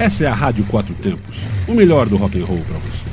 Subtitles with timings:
[0.00, 1.36] Essa é a Rádio Quatro Tempos,
[1.68, 3.06] o melhor do rock and roll para você.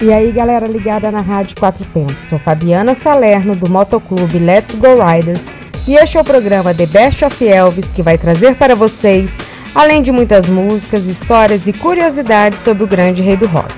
[0.00, 2.16] E aí, galera ligada na Rádio Quatro Tempos.
[2.28, 5.38] Sou Fabiana Salerno do Motoclube Let's Go Riders
[5.86, 9.30] e este é o programa The Best of Elvis que vai trazer para vocês,
[9.72, 13.72] além de muitas músicas, histórias e curiosidades sobre o grande rei do rock.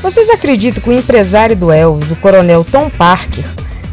[0.00, 3.44] Vocês acreditam que o empresário do Elvis, o coronel Tom Parker,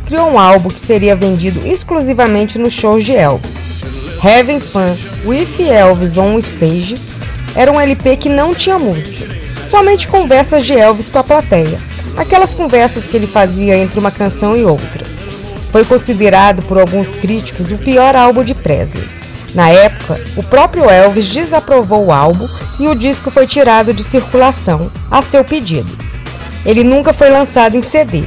[0.05, 3.64] criou um álbum que seria vendido exclusivamente nos shows de Elvis?
[4.21, 6.95] Having Fun with Elvis on Stage
[7.55, 9.27] era um LP que não tinha música,
[9.69, 11.79] somente conversas de Elvis com a plateia,
[12.17, 15.05] aquelas conversas que ele fazia entre uma canção e outra.
[15.71, 19.07] Foi considerado por alguns críticos o pior álbum de Presley.
[19.53, 22.47] Na época, o próprio Elvis desaprovou o álbum
[22.79, 25.97] e o disco foi tirado de circulação, a seu pedido.
[26.65, 28.23] Ele nunca foi lançado em CD.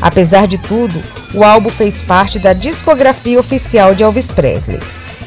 [0.00, 1.02] Apesar de tudo,
[1.34, 4.80] o álbum fez parte da discografia oficial de Elvis Presley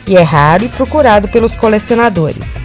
[0.08, 2.64] e é raro e procurado pelos colecionadores.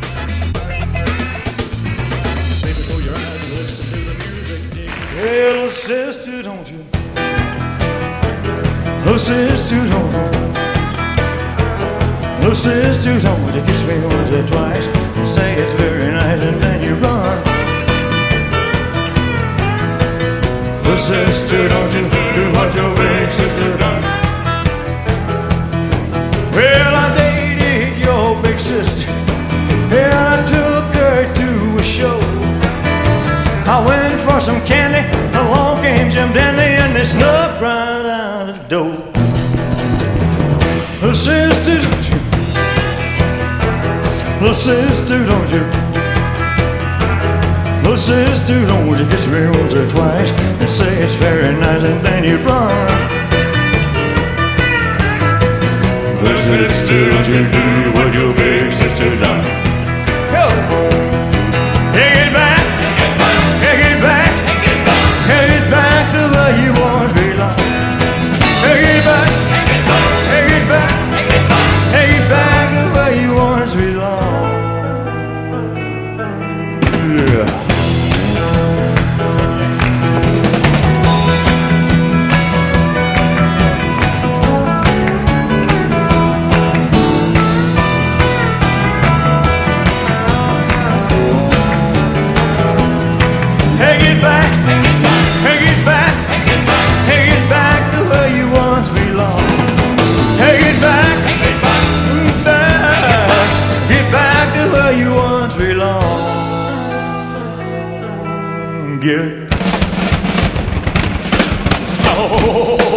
[20.98, 24.02] sister, don't you do what your big sister done?
[26.52, 27.27] Well, I think.
[28.28, 29.10] Your big sister
[30.00, 31.48] and I took her to
[31.78, 32.18] a show.
[33.74, 35.02] I went for some candy,
[35.36, 38.96] along came Jim Dandy, and they snuck right out of the door.
[41.00, 42.20] Little sister, don't you?
[44.40, 45.64] Little sister, don't you?
[47.82, 52.04] Little sister, don't you kiss me once or twice and say it's very nice, and
[52.04, 53.17] then you run.
[56.36, 59.44] Sister, don't you do what your big sister done?
[60.30, 61.17] Go!
[109.08, 109.48] Get.
[112.20, 112.87] Oh.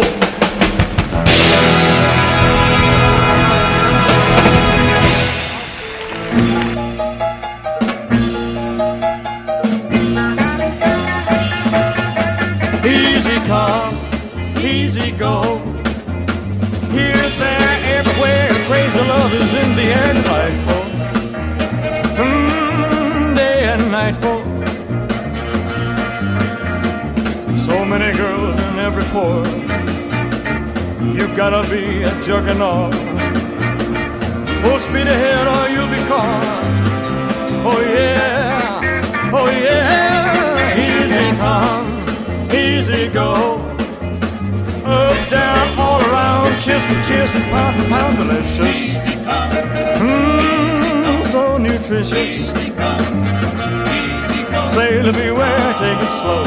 [54.72, 56.44] Sailor beware, take it slow.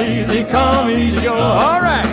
[0.00, 1.34] Easy come, easy go.
[1.34, 2.05] All right.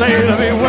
[0.00, 0.59] Sailor beware,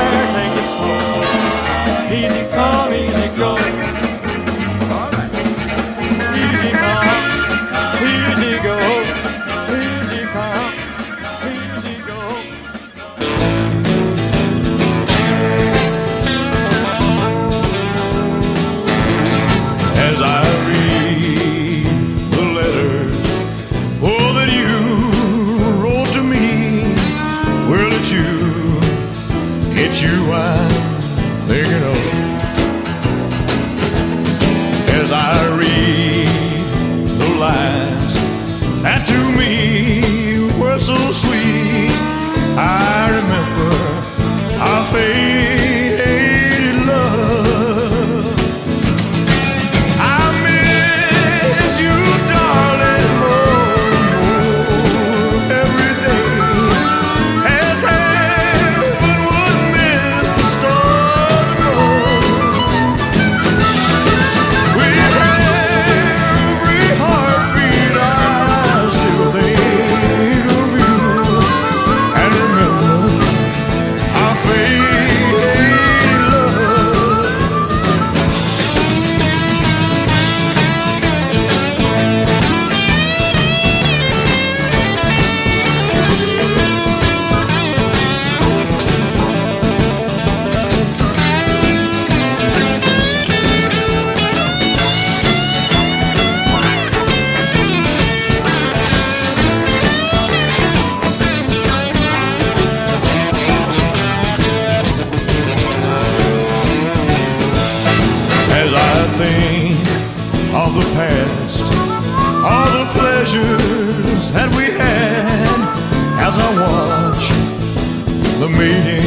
[118.62, 119.04] waiting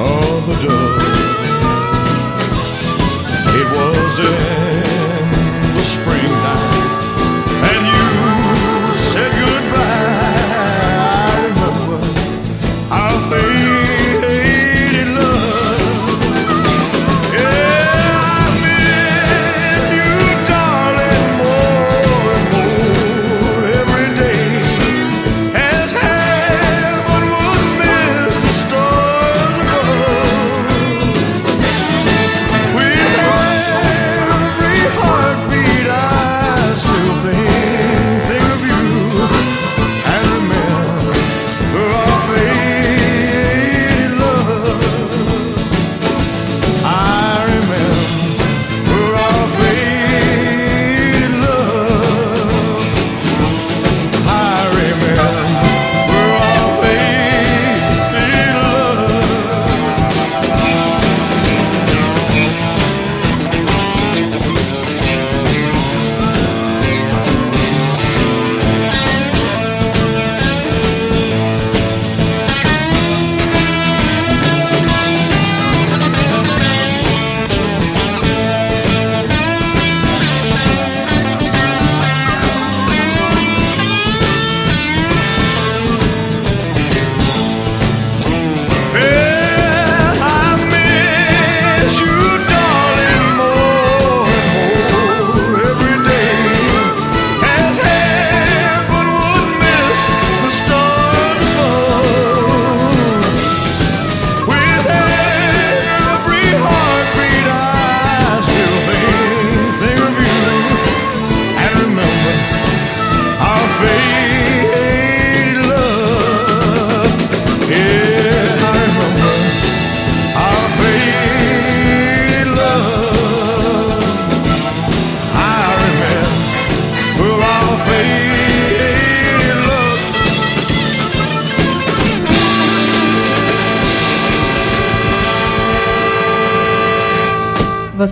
[0.00, 0.83] on the door.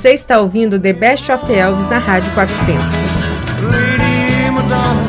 [0.03, 2.85] Você está ouvindo The Best of Elvis na Rádio Quatro Tempos.
[3.71, 5.01] Lady Madonna,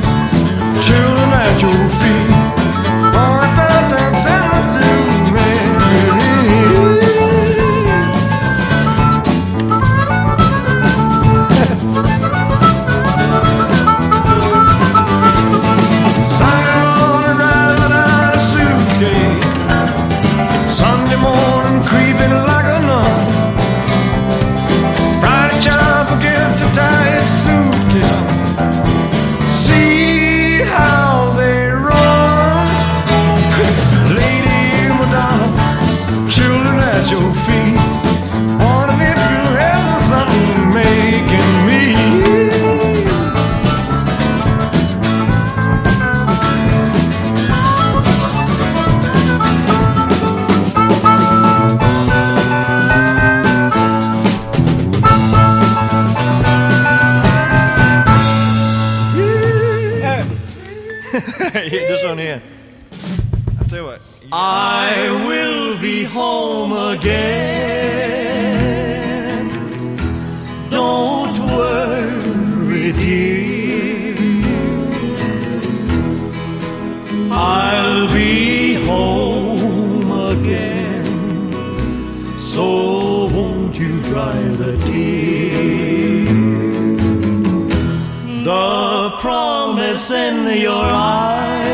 [88.44, 91.73] the promise in your eyes.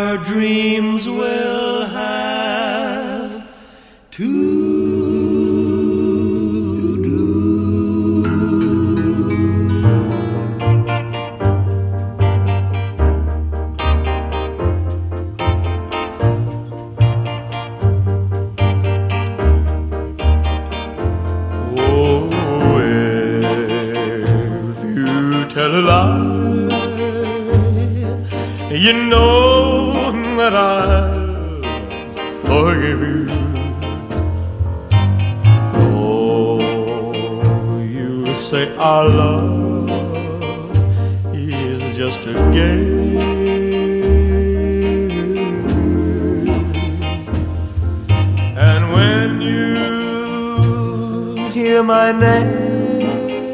[0.00, 2.59] our dreams will have.
[38.90, 39.88] our love
[41.32, 43.18] is just a game.
[48.68, 49.74] And when you
[51.56, 53.50] hear my name,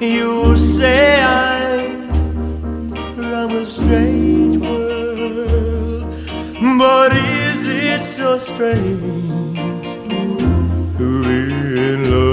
[0.00, 2.08] you say I'm
[3.14, 6.14] from a strange world.
[6.78, 9.58] But is it so strange
[10.98, 11.40] to be
[11.90, 12.25] in love?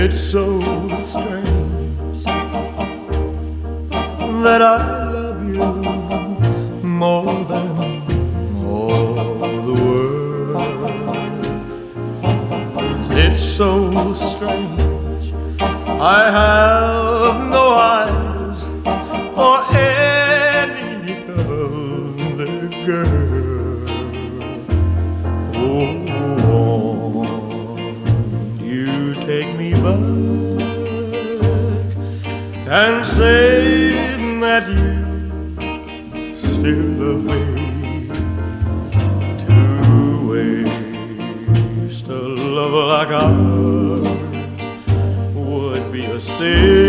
[0.00, 0.60] It's so
[1.02, 2.24] strange
[4.44, 4.76] that I
[5.10, 5.66] love you
[6.86, 7.68] more than
[8.64, 9.14] all
[9.66, 11.02] the world.
[13.10, 15.32] It's so strange
[16.00, 18.17] I have no eyes
[41.98, 44.04] waste a love like ours
[45.34, 46.87] would be a sin.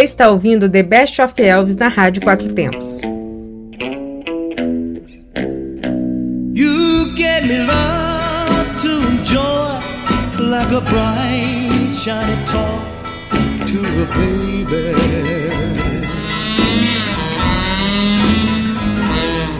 [0.00, 3.02] Você está ouvindo The Best of Elvis na Rádio Quatro Tempos.
[6.54, 9.78] You gave me love to enjoy
[10.38, 12.80] like a bright, shiny toy
[13.66, 14.94] to a baby.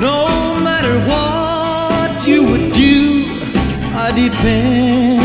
[0.01, 3.27] No matter what you would do,
[3.95, 5.20] I depended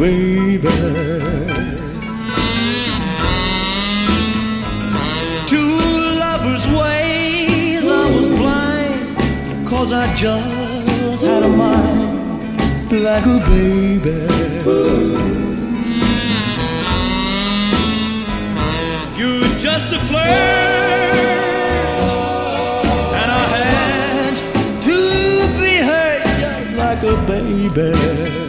[0.00, 0.60] baby.
[5.46, 5.72] Two
[6.24, 14.20] lovers' ways, I was blind, cause I just had a mind like a baby.
[19.20, 20.30] You just a flirt,
[23.20, 24.34] and I had
[24.88, 24.98] to
[25.60, 28.39] be hurt just like a baby.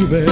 [0.00, 0.26] Baby.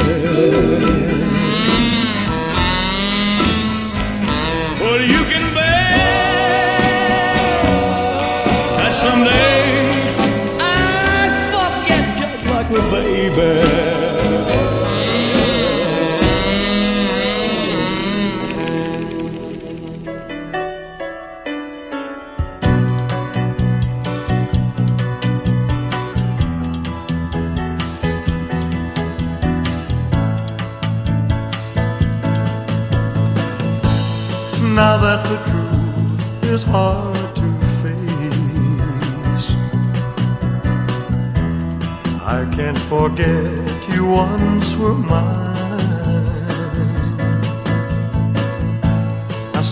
[4.80, 5.96] Well, you can bet
[8.76, 9.62] that someday
[10.58, 13.81] I'd forget just like a baby.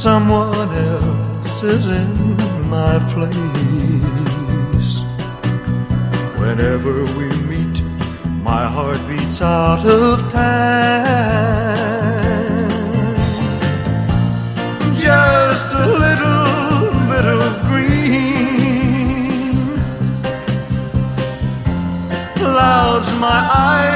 [0.01, 2.15] Someone else is in
[2.71, 3.37] my place.
[6.41, 7.83] Whenever we meet,
[8.43, 10.81] my heart beats out of time.
[14.99, 18.73] Just a little bit of green
[22.37, 23.90] clouds my eyes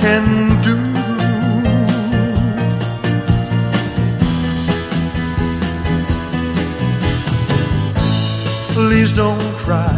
[0.00, 0.74] can do.
[8.74, 9.92] Please don't try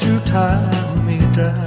[0.00, 1.60] to tie me down.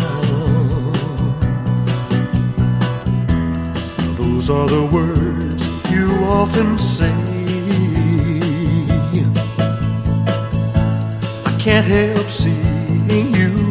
[4.18, 7.16] Those are the words you often say.
[11.46, 13.64] I can't help seeing you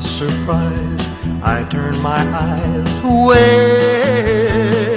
[0.00, 1.06] surprise.
[1.42, 4.89] I turn my eyes away.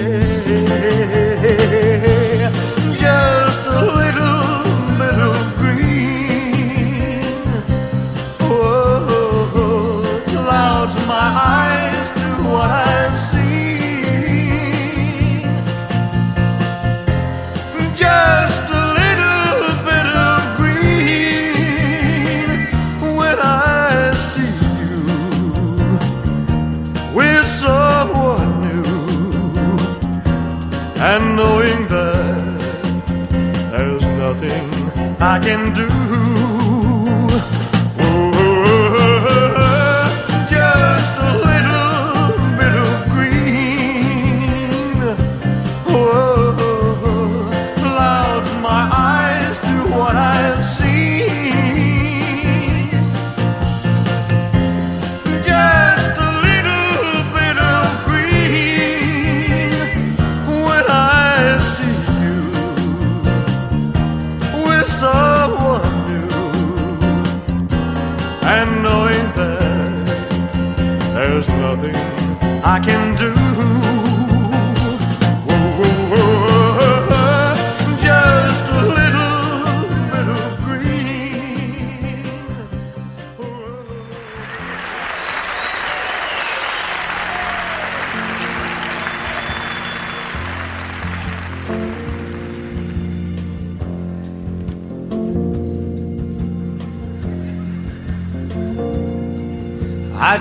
[35.24, 36.03] I can do.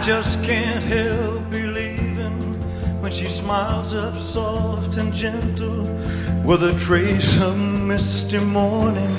[0.02, 2.32] Just can't help believing
[3.00, 5.84] when she smiles up soft and gentle
[6.44, 9.14] with a trace of misty morning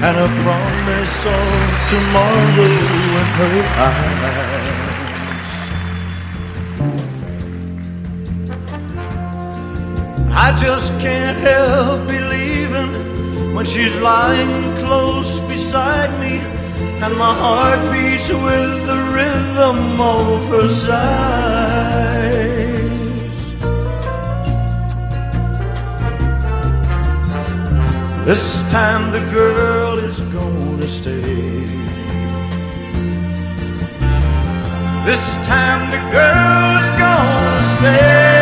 [0.00, 4.56] and a promise of tomorrow in her eyes.
[10.32, 16.55] I just can't help believing when she's lying close beside me
[17.02, 21.96] and my heart beats with the rhythm of her sighs.
[28.26, 31.64] This time the girl is gonna stay.
[35.04, 38.35] This time the girl is gonna stay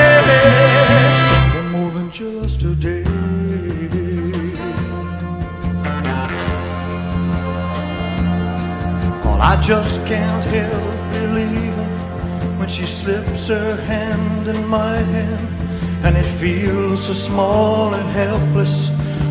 [9.47, 16.25] I just can't help believing when she slips her hand in my hand, and it
[16.25, 18.89] feels so small and helpless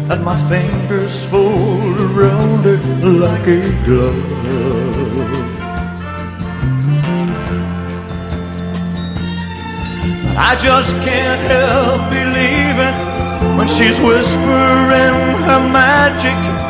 [0.08, 5.34] that my fingers fold around it like a glove.
[10.38, 16.62] I just can't help believing when she's whispering her magic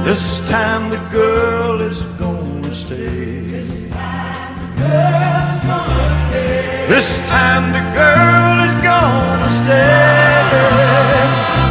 [0.05, 3.47] This time the girl is gonna stay.
[3.47, 6.87] This time the girl is gonna stay.
[6.89, 10.43] This time the girl is gonna stay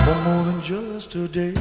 [0.05, 1.53] for more than just a day.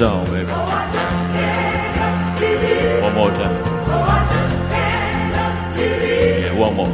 [0.00, 0.50] zone, baby.
[3.02, 3.56] One more time.
[5.76, 6.86] Yeah, one more.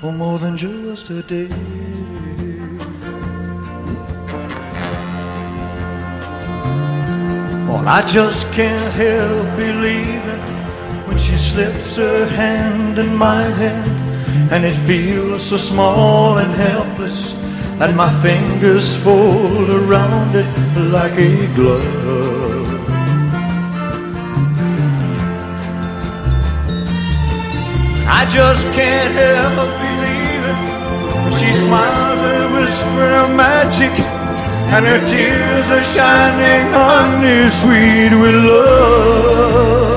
[0.00, 1.48] For more than just a day.
[7.68, 10.23] Well, I just can't help believing
[11.34, 17.32] she slips her hand in my hand, and it feels so small and helpless
[17.80, 20.46] that my fingers fold around it
[20.92, 22.70] like a glove.
[28.06, 30.60] I just can't help believing
[31.36, 33.94] she smiles and whispers magic,
[34.74, 39.93] and her tears are shining honey sweet with love.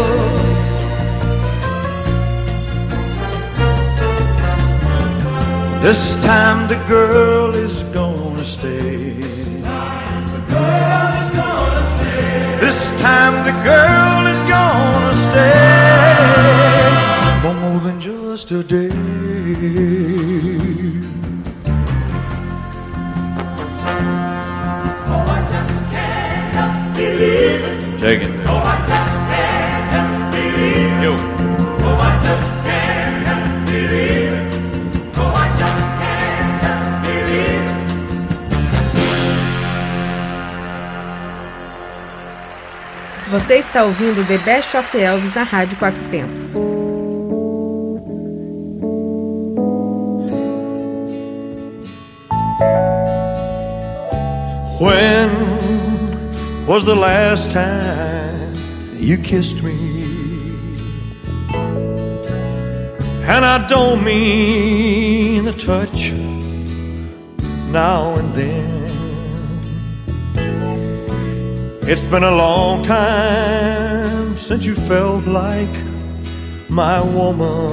[5.81, 9.13] This time the girl is gonna stay.
[9.13, 12.57] This time the girl is gonna stay.
[12.59, 15.67] This time the girl is gonna stay
[17.41, 18.89] for more than just a day.
[28.01, 28.46] Take it.
[43.37, 46.55] Você está ouvindo The Best of Elvis na Rádio Quatro Tempos.
[54.79, 55.29] When
[56.65, 58.53] was the last time
[58.99, 60.01] you kissed me?
[63.27, 66.11] And I don't mean a touch
[67.71, 68.76] now and then.
[71.89, 75.73] It's been a long time since you felt like
[76.67, 77.71] my woman.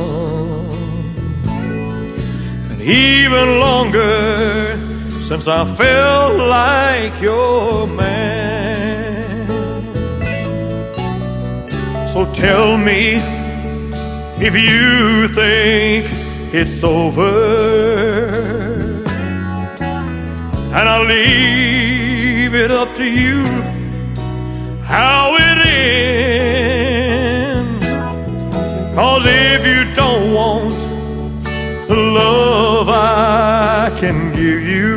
[1.48, 4.78] And even longer
[5.20, 9.48] since I felt like your man.
[12.12, 13.16] So tell me
[14.38, 16.06] if you think
[16.54, 17.34] it's over,
[20.72, 23.73] and I'll leave it up to you
[24.94, 26.74] how it ends.
[28.94, 30.78] Cause if you don't want
[31.88, 34.92] the love I can give you.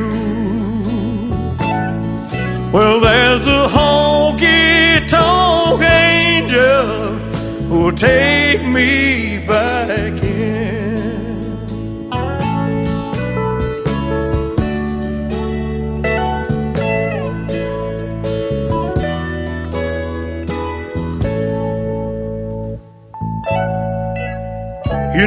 [2.72, 7.18] Well, there's a honky tonk angel
[7.68, 9.27] who'll take me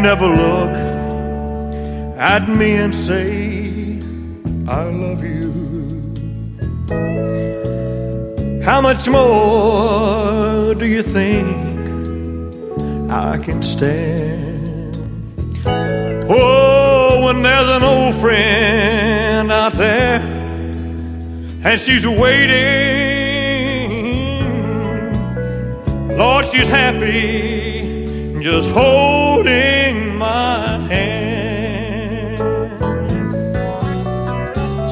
[0.03, 0.75] Never look
[2.17, 3.99] at me and say,
[4.67, 5.53] I love you.
[8.65, 11.47] How much more do you think
[13.11, 14.97] I can stand?
[15.67, 20.21] Oh, when there's an old friend out there
[21.63, 22.57] and she's waiting,
[26.17, 28.07] Lord, she's happy
[28.41, 29.80] just holding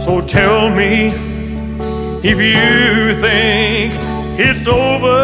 [0.08, 1.08] So tell me
[2.24, 3.92] if you think
[4.40, 5.18] it's over,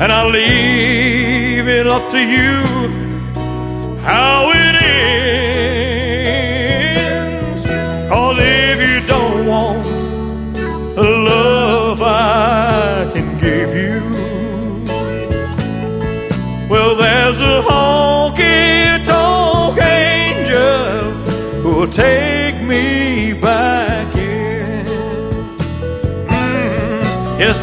[0.00, 2.62] and I'll leave it up to you
[4.00, 4.71] how it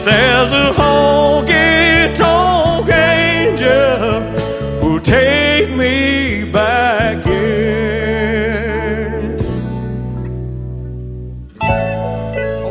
[0.06, 4.22] there's a honky tonk angel
[4.80, 7.40] who'll take me back in.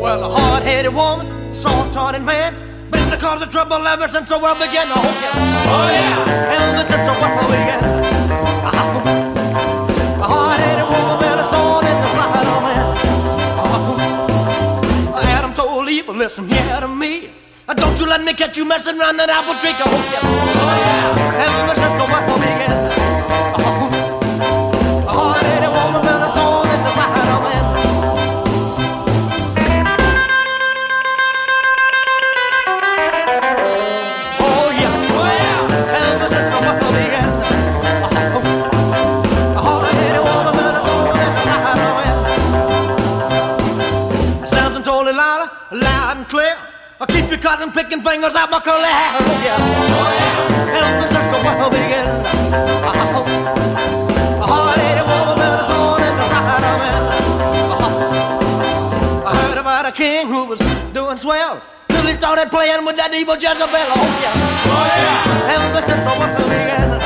[0.01, 2.55] Well, a hard-headed woman, soft-hearted man,
[2.91, 4.87] been the cause of trouble ever since the world began.
[4.87, 5.29] Hope you,
[5.75, 8.18] oh yeah, oh, ever since the world began.
[16.09, 17.29] Eve, listen here to me.
[17.75, 19.73] Don't you let me catch you messing around that apple tree.
[19.73, 21.98] Hope you, oh yeah,
[47.39, 49.11] cotton picking fingers out my curly hair.
[49.15, 51.07] Oh yeah, oh yeah.
[51.07, 52.05] Search the world begin.
[54.37, 56.91] A hard-headed woman with a thorn in the side of me.
[59.25, 60.59] I heard about a king who was
[60.93, 63.67] doing swell till he started playing with that evil Jezebel.
[63.71, 64.33] Oh yeah,
[64.69, 65.79] oh yeah.
[65.79, 66.98] Search the world begin.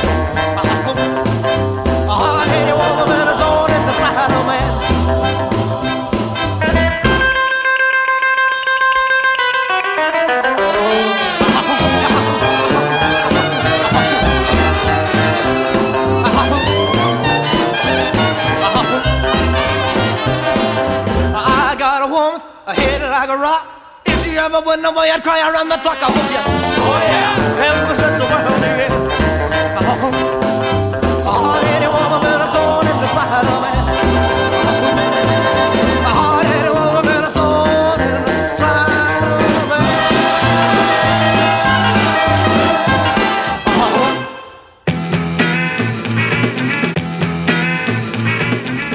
[23.34, 23.66] A rock.
[24.06, 25.98] If she ever went away, I'd cry around the clock.
[26.00, 28.84] I oh yeah, ever since the world me.